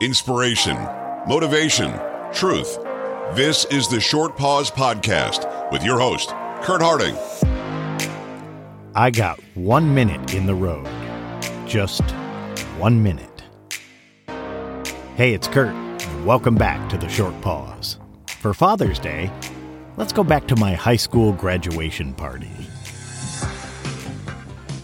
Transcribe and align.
inspiration, 0.00 0.76
motivation, 1.26 1.92
truth. 2.32 2.78
This 3.34 3.64
is 3.64 3.88
the 3.88 4.00
Short 4.00 4.36
Pause 4.36 4.70
Podcast 4.70 5.72
with 5.72 5.82
your 5.82 5.98
host, 5.98 6.28
Kurt 6.62 6.80
Harding. 6.80 7.16
I 8.94 9.10
got 9.10 9.40
one 9.54 9.92
minute 9.92 10.34
in 10.34 10.46
the 10.46 10.54
road. 10.54 10.86
Just 11.66 12.02
one 12.78 13.02
minute. 13.02 13.42
Hey, 15.16 15.34
it's 15.34 15.48
Kurt. 15.48 15.74
Welcome 16.24 16.54
back 16.54 16.88
to 16.90 16.96
the 16.96 17.08
Short 17.08 17.38
Pause. 17.40 17.98
For 18.40 18.54
Father's 18.54 19.00
Day, 19.00 19.32
let's 19.96 20.12
go 20.12 20.22
back 20.22 20.46
to 20.46 20.54
my 20.56 20.74
high 20.74 20.96
school 20.96 21.32
graduation 21.32 22.14
party. 22.14 22.50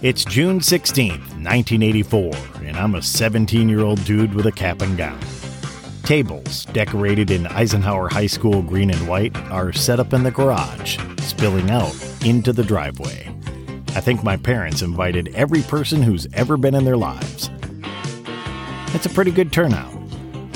It's 0.03 0.25
June 0.25 0.59
16th, 0.59 1.21
1984, 1.39 2.33
and 2.75 2.83
I'm 2.83 2.97
a 2.97 3.03
17 3.03 3.69
year 3.69 3.83
old 3.83 4.05
dude 4.05 4.35
with 4.35 4.47
a 4.47 4.53
cap 4.53 4.83
and 4.83 4.99
gown. 4.99 5.21
Tables, 6.03 6.65
decorated 6.67 7.31
in 7.31 7.46
Eisenhower 7.46 8.09
High 8.09 8.27
School 8.27 8.63
green 8.63 8.91
and 8.91 9.09
white, 9.09 9.37
are 9.53 9.73
set 9.73 10.01
up 10.01 10.13
in 10.13 10.25
the 10.25 10.32
garage, 10.32 10.99
spilling 11.21 11.71
out 11.71 11.95
into 12.25 12.53
the 12.53 12.65
driveway. 12.65 13.32
I 13.95 14.01
think 14.01 14.25
my 14.25 14.37
parents 14.37 14.82
invited 14.82 15.32
every 15.37 15.63
person 15.63 16.03
who's 16.03 16.27
ever 16.35 16.57
been 16.57 16.75
in 16.75 16.85
their 16.85 16.96
lives. 16.96 17.49
It's 18.93 19.07
a 19.07 19.11
pretty 19.11 19.31
good 19.31 19.53
turnout, 19.53 19.95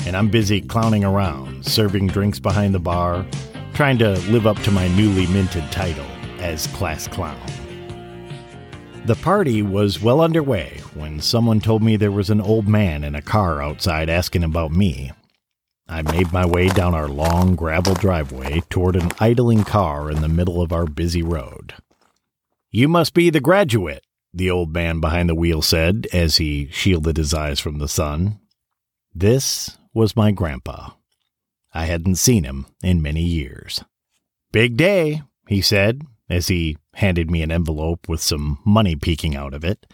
and 0.05 0.17
I'm 0.17 0.27
busy 0.27 0.59
clowning 0.59 1.05
around, 1.05 1.65
serving 1.65 2.07
drinks 2.07 2.39
behind 2.39 2.75
the 2.75 2.79
bar, 2.79 3.25
trying 3.73 3.97
to 3.99 4.19
live 4.29 4.45
up 4.45 4.57
to 4.63 4.71
my 4.71 4.89
newly 4.89 5.25
minted 5.27 5.71
title 5.71 6.05
as 6.39 6.67
class 6.67 7.07
clown. 7.07 7.39
The 9.09 9.15
party 9.15 9.63
was 9.63 10.03
well 10.03 10.21
underway 10.21 10.83
when 10.93 11.19
someone 11.19 11.61
told 11.61 11.81
me 11.81 11.95
there 11.95 12.11
was 12.11 12.29
an 12.29 12.39
old 12.39 12.67
man 12.67 13.03
in 13.03 13.15
a 13.15 13.23
car 13.23 13.59
outside 13.59 14.07
asking 14.07 14.43
about 14.43 14.71
me. 14.71 15.11
I 15.87 16.03
made 16.03 16.31
my 16.31 16.45
way 16.45 16.67
down 16.67 16.93
our 16.93 17.07
long 17.07 17.55
gravel 17.55 17.95
driveway 17.95 18.61
toward 18.69 18.95
an 18.95 19.09
idling 19.19 19.63
car 19.63 20.11
in 20.11 20.21
the 20.21 20.27
middle 20.27 20.61
of 20.61 20.71
our 20.71 20.85
busy 20.85 21.23
road. 21.23 21.73
You 22.69 22.87
must 22.87 23.15
be 23.15 23.31
the 23.31 23.39
graduate, 23.39 24.05
the 24.31 24.51
old 24.51 24.75
man 24.75 24.99
behind 24.99 25.27
the 25.27 25.33
wheel 25.33 25.63
said 25.63 26.05
as 26.13 26.37
he 26.37 26.69
shielded 26.69 27.17
his 27.17 27.33
eyes 27.33 27.59
from 27.59 27.79
the 27.79 27.87
sun. 27.87 28.39
This 29.11 29.75
was 29.91 30.15
my 30.15 30.31
grandpa. 30.31 30.91
I 31.73 31.85
hadn't 31.85 32.17
seen 32.17 32.43
him 32.43 32.67
in 32.83 33.01
many 33.01 33.23
years. 33.23 33.83
Big 34.51 34.77
day, 34.77 35.23
he 35.47 35.61
said 35.61 36.03
as 36.29 36.49
he 36.49 36.77
handed 36.99 37.31
me 37.31 37.41
an 37.41 37.51
envelope 37.51 38.09
with 38.09 38.21
some 38.21 38.59
money 38.65 38.95
peeking 38.95 39.35
out 39.35 39.53
of 39.53 39.63
it. 39.63 39.85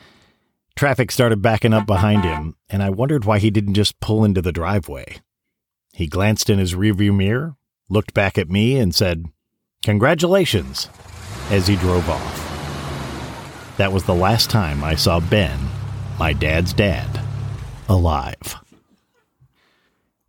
Traffic 0.76 1.12
started 1.12 1.42
backing 1.42 1.74
up 1.74 1.86
behind 1.86 2.24
him, 2.24 2.56
and 2.70 2.84
I 2.84 2.90
wondered 2.90 3.26
why 3.26 3.40
he 3.40 3.50
didn't 3.50 3.76
just 3.76 4.00
pull 4.00 4.26
into 4.26 4.42
the 4.42 4.52
driveway. 4.52 5.22
He 5.94 6.08
glanced 6.08 6.50
in 6.50 6.60
his 6.60 6.74
rearview 6.74 7.16
mirror, 7.16 7.56
looked 7.90 8.14
back 8.14 8.38
at 8.38 8.50
me, 8.50 8.78
and 8.78 8.94
said, 8.94 9.26
Congratulations, 9.84 10.90
as 11.52 11.68
he 11.68 11.76
drove 11.76 12.10
off. 12.10 13.76
That 13.78 13.94
was 13.94 14.04
the 14.04 14.16
last 14.16 14.50
time 14.50 14.84
I 14.84 14.96
saw 14.96 15.20
Ben, 15.20 15.60
my 16.18 16.34
dad's 16.34 16.74
dad, 16.74 17.22
alive. 17.88 18.56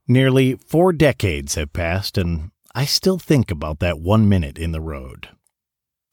Nearly 0.07 0.55
four 0.55 0.93
decades 0.93 1.55
have 1.55 1.73
passed, 1.73 2.19
and 2.19 2.51
I 2.75 2.85
still 2.85 3.19
think 3.19 3.51
about 3.51 3.81
that 3.81 3.99
one 3.99 4.29
minute 4.29 4.59
in 4.59 4.73
the 4.73 4.81
road. 4.81 5.31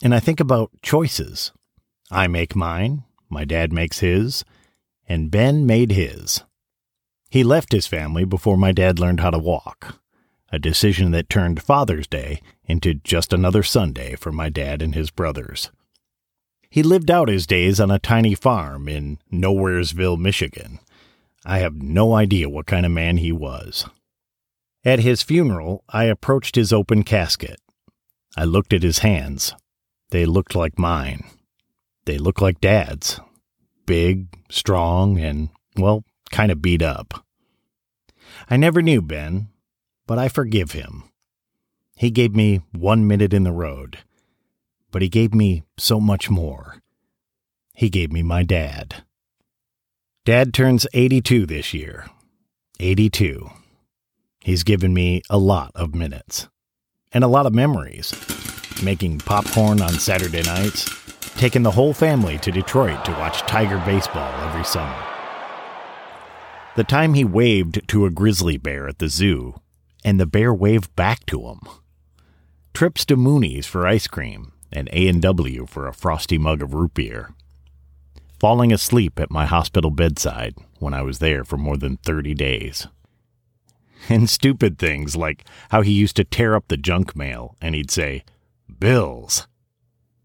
And 0.03 0.13
I 0.13 0.19
think 0.19 0.41
about 0.41 0.69
choices. 0.81 1.53
I 2.11 2.27
make 2.27 2.57
mine, 2.57 3.05
my 3.29 3.45
dad 3.45 3.71
makes 3.71 3.99
his, 3.99 4.43
and 5.07 5.31
Ben 5.31 5.65
made 5.65 5.93
his. 5.93 6.43
He 7.29 7.41
left 7.41 7.71
his 7.71 7.87
family 7.87 8.25
before 8.25 8.57
my 8.57 8.73
dad 8.73 8.99
learned 8.99 9.21
how 9.21 9.29
to 9.29 9.39
walk, 9.39 10.01
a 10.51 10.59
decision 10.59 11.11
that 11.11 11.29
turned 11.29 11.63
Father's 11.63 12.05
Day 12.05 12.41
into 12.65 12.95
just 12.95 13.31
another 13.31 13.63
Sunday 13.63 14.15
for 14.17 14.33
my 14.33 14.49
dad 14.49 14.81
and 14.81 14.93
his 14.93 15.09
brothers. 15.09 15.71
He 16.69 16.83
lived 16.83 17.09
out 17.09 17.29
his 17.29 17.47
days 17.47 17.79
on 17.79 17.89
a 17.89 17.97
tiny 17.97 18.35
farm 18.35 18.89
in 18.89 19.19
Nowheresville, 19.31 20.19
Michigan. 20.19 20.79
I 21.45 21.59
have 21.59 21.81
no 21.81 22.13
idea 22.13 22.49
what 22.49 22.65
kind 22.65 22.85
of 22.85 22.91
man 22.91 23.17
he 23.17 23.31
was. 23.31 23.85
At 24.83 24.99
his 24.99 25.23
funeral, 25.23 25.85
I 25.87 26.05
approached 26.05 26.55
his 26.55 26.73
open 26.73 27.03
casket. 27.03 27.61
I 28.35 28.43
looked 28.43 28.73
at 28.73 28.83
his 28.83 28.99
hands. 28.99 29.53
They 30.13 30.27
looked 30.27 30.53
like 30.53 30.77
mine. 30.77 31.23
They 32.05 32.19
looked 32.19 32.39
like 32.39 32.61
Dad's. 32.61 33.19
Big, 33.87 34.27
strong, 34.47 35.17
and, 35.17 35.49
well, 35.75 36.03
kind 36.29 36.51
of 36.51 36.61
beat 36.61 36.83
up. 36.83 37.25
I 38.47 38.55
never 38.55 38.83
knew 38.83 39.01
Ben, 39.01 39.47
but 40.05 40.19
I 40.19 40.27
forgive 40.27 40.73
him. 40.73 41.05
He 41.95 42.11
gave 42.11 42.35
me 42.35 42.61
one 42.71 43.07
minute 43.07 43.33
in 43.33 43.43
the 43.43 43.51
road, 43.51 44.03
but 44.91 45.01
he 45.01 45.09
gave 45.09 45.33
me 45.33 45.63
so 45.79 45.99
much 45.99 46.29
more. 46.29 46.75
He 47.73 47.89
gave 47.89 48.11
me 48.11 48.21
my 48.21 48.43
dad. 48.43 49.03
Dad 50.25 50.53
turns 50.53 50.85
82 50.93 51.47
this 51.47 51.73
year. 51.73 52.05
82. 52.79 53.49
He's 54.41 54.63
given 54.63 54.93
me 54.93 55.23
a 55.27 55.39
lot 55.39 55.71
of 55.73 55.95
minutes 55.95 56.49
and 57.11 57.23
a 57.23 57.27
lot 57.27 57.47
of 57.47 57.55
memories. 57.55 58.13
Making 58.81 59.19
popcorn 59.19 59.81
on 59.81 59.93
Saturday 59.93 60.41
nights, 60.41 60.89
taking 61.35 61.63
the 61.63 61.71
whole 61.71 61.93
family 61.93 62.37
to 62.39 62.51
Detroit 62.51 63.05
to 63.05 63.11
watch 63.11 63.41
Tiger 63.41 63.81
baseball 63.85 64.33
every 64.47 64.63
summer. 64.63 64.95
The 66.75 66.83
time 66.83 67.13
he 67.13 67.23
waved 67.23 67.87
to 67.89 68.05
a 68.05 68.09
grizzly 68.09 68.57
bear 68.57 68.87
at 68.87 68.99
the 68.99 69.07
zoo, 69.07 69.59
and 70.03 70.19
the 70.19 70.25
bear 70.25 70.53
waved 70.53 70.95
back 70.95 71.25
to 71.27 71.41
him. 71.47 71.59
Trips 72.73 73.05
to 73.05 73.15
Mooney's 73.15 73.67
for 73.67 73.85
ice 73.85 74.07
cream, 74.07 74.53
and 74.71 74.89
A&W 74.91 75.67
for 75.67 75.87
a 75.87 75.93
frosty 75.93 76.37
mug 76.37 76.61
of 76.61 76.73
root 76.73 76.95
beer. 76.95 77.33
Falling 78.39 78.73
asleep 78.73 79.19
at 79.19 79.31
my 79.31 79.45
hospital 79.45 79.91
bedside 79.91 80.55
when 80.79 80.93
I 80.93 81.03
was 81.03 81.19
there 81.19 81.45
for 81.45 81.57
more 81.57 81.77
than 81.77 81.97
30 81.97 82.33
days. 82.33 82.87
And 84.09 84.29
stupid 84.29 84.77
things 84.77 85.15
like 85.15 85.45
how 85.69 85.81
he 85.81 85.93
used 85.93 86.17
to 86.17 86.25
tear 86.25 86.55
up 86.55 86.67
the 86.67 86.75
junk 86.75 87.15
mail 87.15 87.55
and 87.61 87.73
he'd 87.73 87.91
say, 87.91 88.25
Bills. 88.79 89.47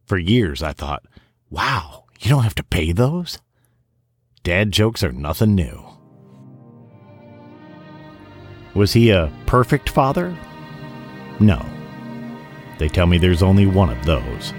For 0.07 0.19
years 0.19 0.63
I 0.63 0.73
thought, 0.73 1.05
wow, 1.51 2.05
you 2.21 2.31
don't 2.31 2.43
have 2.43 2.55
to 2.57 2.65
pay 2.65 2.93
those? 2.93 3.39
Dad 4.43 4.73
jokes 4.73 5.03
are 5.03 5.13
nothing 5.13 5.55
new. 5.55 5.85
Was 8.75 8.93
he 8.93 9.11
a 9.11 9.33
perfect 9.47 9.91
father? 9.91 10.37
No. 11.41 11.65
They 12.79 12.89
tell 12.89 13.07
me 13.07 13.19
there's 13.19 13.43
only 13.43 13.67
one 13.67 13.91
of 13.91 14.05
those. 14.05 14.53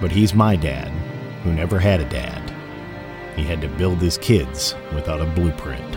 But 0.00 0.10
he's 0.10 0.34
my 0.34 0.56
dad, 0.56 0.88
who 1.42 1.52
never 1.52 1.78
had 1.78 2.00
a 2.00 2.08
dad. 2.08 2.52
He 3.36 3.44
had 3.44 3.60
to 3.60 3.68
build 3.68 3.98
his 3.98 4.18
kids 4.18 4.74
without 4.94 5.20
a 5.20 5.26
blueprint. 5.26 5.94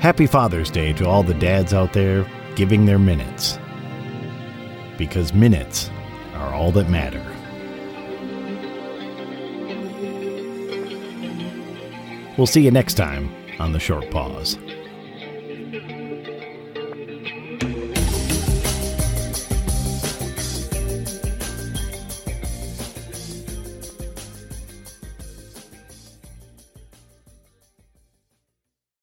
Happy 0.00 0.26
Father's 0.26 0.70
Day 0.70 0.92
to 0.94 1.06
all 1.06 1.22
the 1.22 1.34
dads 1.34 1.72
out 1.72 1.92
there 1.92 2.26
giving 2.54 2.84
their 2.84 2.98
minutes. 2.98 3.58
Because 4.96 5.32
minutes 5.32 5.90
are 6.34 6.54
all 6.54 6.72
that 6.72 6.88
matter. 6.88 7.24
We'll 12.36 12.46
see 12.46 12.62
you 12.62 12.70
next 12.70 12.94
time 12.94 13.30
on 13.58 13.72
the 13.72 13.78
short 13.78 14.10
pause. 14.10 14.58